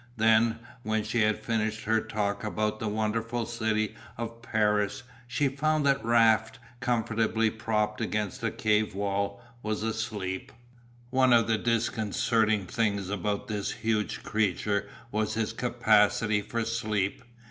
Then, 0.17 0.57
when 0.81 1.03
she 1.03 1.21
had 1.21 1.37
finished 1.43 1.83
her 1.83 2.01
talk 2.01 2.43
about 2.43 2.79
the 2.79 2.87
wonderful 2.87 3.45
city 3.45 3.93
of 4.17 4.41
Paris, 4.41 5.03
she 5.27 5.47
found 5.47 5.85
that 5.85 6.03
Raft, 6.03 6.57
comfortably 6.79 7.51
propped 7.51 8.01
against 8.01 8.41
the 8.41 8.49
cave 8.49 8.95
wall, 8.95 9.43
was 9.61 9.83
asleep. 9.83 10.51
One 11.11 11.31
of 11.33 11.45
the 11.45 11.59
disconcerting 11.59 12.65
things 12.65 13.11
about 13.11 13.47
this 13.47 13.69
huge 13.73 14.23
creature 14.23 14.89
was 15.11 15.35
his 15.35 15.53
capacity 15.53 16.41
for 16.41 16.65
sleep. 16.65 17.21